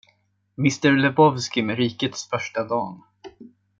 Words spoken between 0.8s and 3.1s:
Lebowski med rikets första dam.